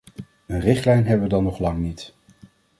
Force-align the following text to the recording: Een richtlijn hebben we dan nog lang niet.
Een 0.47 0.59
richtlijn 0.59 1.05
hebben 1.05 1.23
we 1.23 1.29
dan 1.33 1.43
nog 1.43 1.59
lang 1.59 1.77
niet. 1.79 2.13